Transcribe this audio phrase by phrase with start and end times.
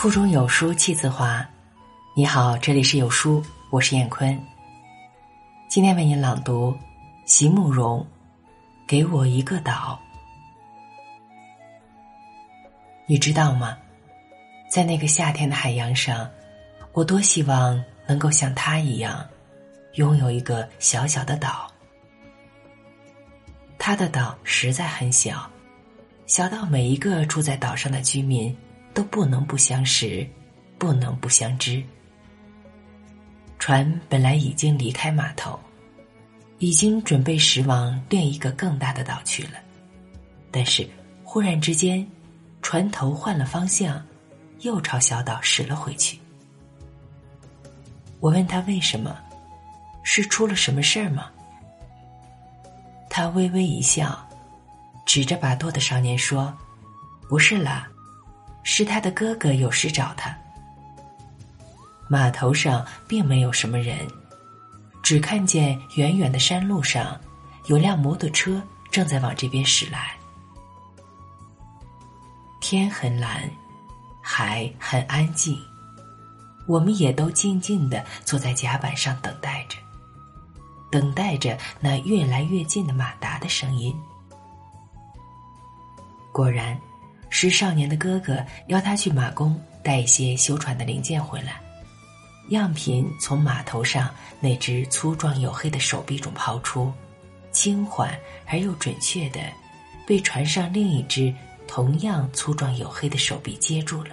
[0.00, 1.46] 腹中有书气自华。
[2.16, 4.34] 你好，这里是有书，我是燕坤。
[5.68, 6.74] 今天为您朗读
[7.26, 8.00] 席慕容
[8.86, 10.00] 《给我一个岛》。
[13.04, 13.76] 你知道吗？
[14.70, 16.26] 在那个夏天的海洋上，
[16.94, 19.22] 我多希望能够像他一样，
[19.96, 21.70] 拥有一个小小的岛。
[23.76, 25.46] 他的岛实在很小，
[26.26, 28.56] 小到每一个住在岛上的居民
[28.92, 30.28] 都不能不相识，
[30.78, 31.82] 不能不相知。
[33.58, 35.58] 船本来已经离开码头，
[36.58, 39.58] 已经准备驶往另一个更大的岛去了，
[40.50, 40.88] 但是
[41.22, 42.06] 忽然之间，
[42.62, 44.02] 船头换了方向，
[44.60, 46.18] 又朝小岛驶了回去。
[48.18, 49.16] 我问他为什么，
[50.02, 51.30] 是出了什么事儿吗？
[53.08, 54.26] 他微微一笑，
[55.04, 56.56] 指着把舵的少年说
[57.28, 57.88] ：“不是啦，
[58.62, 60.36] 是他的哥哥有事找他。”
[62.08, 63.96] 码头上并没有什么人，
[65.02, 67.20] 只看见远远的山路上
[67.66, 70.16] 有辆摩托车正在往这边驶来。
[72.60, 73.48] 天很蓝，
[74.20, 75.58] 海很安静，
[76.66, 79.76] 我们也都静静的坐在甲板上等待着，
[80.90, 83.96] 等待着那越来越近的马达的声音。
[86.32, 86.78] 果然，
[87.30, 91.60] 是少年的哥哥邀他去马工带一些修船的零件回来。
[92.48, 96.92] 样品从码头上那只粗壮黝黑的手臂中抛出，
[97.52, 99.40] 轻缓而又准确的，
[100.04, 101.32] 被船上另一只
[101.68, 104.10] 同样粗壮黝黑的手臂接住了。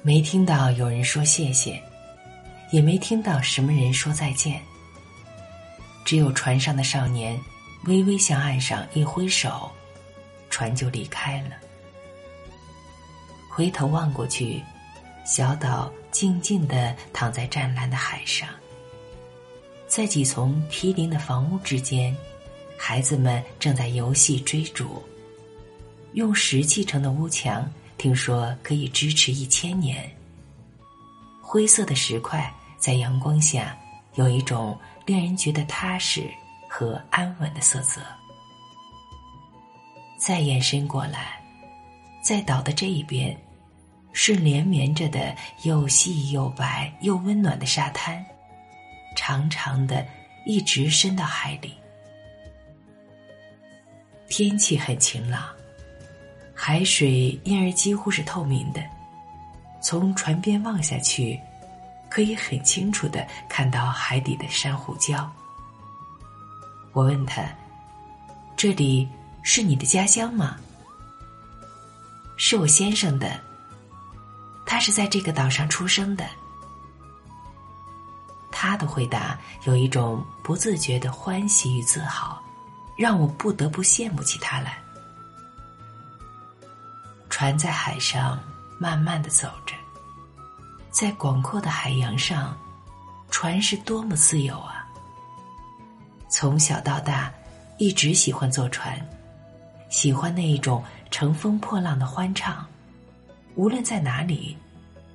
[0.00, 1.78] 没听到有人说谢谢，
[2.70, 4.58] 也没听到什么人说再见。
[6.04, 7.38] 只有船上的少年
[7.84, 9.70] 微微向岸上一挥手，
[10.50, 11.50] 船就离开了。
[13.48, 14.62] 回头望过去，
[15.24, 15.92] 小岛。
[16.10, 18.48] 静静地躺在湛蓝的海上，
[19.86, 22.16] 在几丛毗邻的房屋之间，
[22.78, 25.00] 孩子们正在游戏追逐。
[26.14, 30.10] 用石砌成的屋墙，听说可以支持一千年。
[31.42, 33.78] 灰色的石块在阳光下
[34.14, 36.28] 有一种令人觉得踏实
[36.68, 38.00] 和安稳的色泽。
[40.28, 41.40] 再延伸过来，
[42.20, 43.34] 在岛的这一边。
[44.12, 48.22] 是连绵着的又细又白又温暖的沙滩，
[49.16, 50.06] 长长的，
[50.44, 51.72] 一直伸到海里。
[54.28, 55.48] 天气很晴朗，
[56.52, 58.82] 海水因而几乎是透明的。
[59.80, 61.40] 从船边望下去，
[62.10, 65.26] 可以很清楚的看到海底的珊瑚礁。
[66.92, 67.44] 我问他
[68.56, 69.08] ：“这里
[69.42, 70.56] 是你的家乡吗
[72.36, 73.40] ？”“是我先生的。”
[74.64, 76.26] 他是在这个岛上出生的。
[78.50, 82.42] 他的回答有一种不自觉的欢喜与自豪，
[82.96, 84.78] 让我不得不羡慕起他来。
[87.30, 88.38] 船在海上
[88.78, 89.74] 慢慢的走着，
[90.90, 92.54] 在广阔的海洋上，
[93.30, 94.86] 船是多么自由啊！
[96.28, 97.32] 从小到大，
[97.78, 98.98] 一直喜欢坐船，
[99.88, 102.66] 喜欢那一种乘风破浪的欢畅。
[103.54, 104.56] 无论在哪里，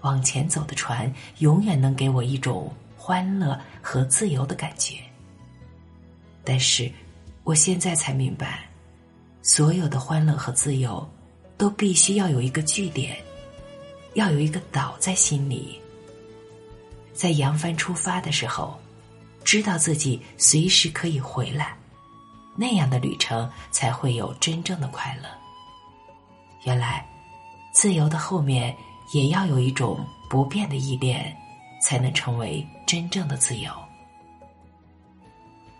[0.00, 4.96] 往前走的船永远能给我一种欢乐和自由的感觉。
[6.42, 6.90] 但是，
[7.44, 8.66] 我现在才明白，
[9.42, 11.06] 所有的欢乐和自由，
[11.58, 13.16] 都必须要有一个据点，
[14.14, 15.78] 要有一个岛在心里。
[17.12, 18.80] 在扬帆出发的时候，
[19.44, 21.76] 知道自己随时可以回来，
[22.56, 25.28] 那样的旅程才会有真正的快乐。
[26.64, 27.04] 原来。
[27.72, 28.76] 自由的后面，
[29.14, 31.34] 也要有一种不变的依恋，
[31.80, 33.72] 才能成为真正的自由。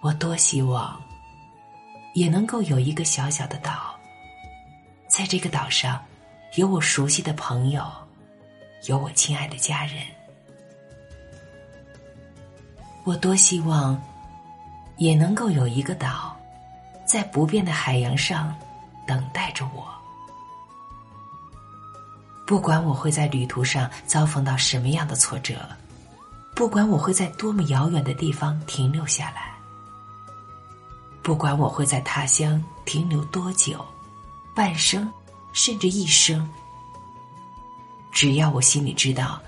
[0.01, 1.03] 我多希望，
[2.15, 3.93] 也能够有一个小小的岛，
[5.09, 6.01] 在这个岛上，
[6.55, 7.85] 有我熟悉的朋友，
[8.87, 9.97] 有我亲爱的家人。
[13.03, 14.01] 我多希望，
[14.97, 16.30] 也能够有一个岛，
[17.11, 18.55] 在不变的海洋上，
[19.05, 19.85] 等待着我。
[22.47, 25.57] 不管我会在旅途上遭逢到什么样的挫折，
[26.55, 29.53] 不管我会在多么遥远的地方停留下来，
[31.21, 33.85] 不管我会在他乡停留多久，
[34.55, 35.13] 半生
[35.53, 36.49] 甚至一生，
[38.13, 39.41] 只要我心里知道，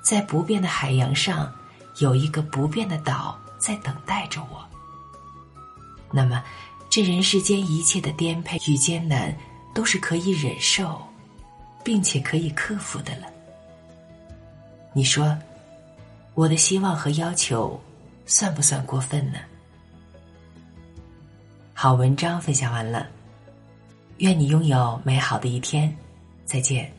[0.00, 1.52] 在不变的海洋上
[1.98, 4.64] 有一个不变的岛在等待着我，
[6.10, 6.42] 那么
[6.96, 9.36] 这人世间一切的颠沛与艰难
[9.74, 10.98] 都是可以忍受。
[11.84, 13.28] 并且可以克服的了。
[14.92, 15.38] 你说，
[16.34, 17.80] 我的希望和要求
[18.24, 19.38] 算不算过分呢？
[21.72, 23.06] 好文章分享完了，
[24.16, 25.96] 愿你拥有美好的一天，
[26.44, 26.92] 再见。